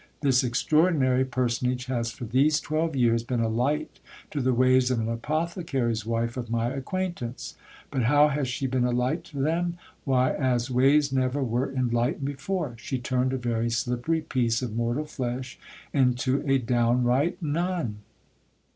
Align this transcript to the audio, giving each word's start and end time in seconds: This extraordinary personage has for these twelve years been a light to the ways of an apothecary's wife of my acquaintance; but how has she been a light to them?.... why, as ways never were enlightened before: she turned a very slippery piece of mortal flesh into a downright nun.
This 0.21 0.43
extraordinary 0.43 1.23
personage 1.23 1.85
has 1.85 2.09
for 2.09 2.25
these 2.25 2.59
twelve 2.59 2.95
years 2.95 3.21
been 3.23 3.39
a 3.39 3.47
light 3.47 3.99
to 4.31 4.41
the 4.41 4.51
ways 4.51 4.89
of 4.89 4.99
an 4.99 5.07
apothecary's 5.07 6.07
wife 6.07 6.37
of 6.37 6.49
my 6.49 6.69
acquaintance; 6.73 7.55
but 7.91 8.05
how 8.05 8.27
has 8.29 8.47
she 8.47 8.65
been 8.65 8.83
a 8.83 8.89
light 8.89 9.23
to 9.25 9.37
them?.... 9.39 9.77
why, 10.03 10.31
as 10.33 10.71
ways 10.71 11.13
never 11.13 11.43
were 11.43 11.71
enlightened 11.71 12.25
before: 12.25 12.73
she 12.79 12.97
turned 12.97 13.31
a 13.31 13.37
very 13.37 13.69
slippery 13.69 14.21
piece 14.21 14.63
of 14.63 14.75
mortal 14.75 15.05
flesh 15.05 15.59
into 15.93 16.41
a 16.49 16.57
downright 16.57 17.39
nun. 17.39 17.97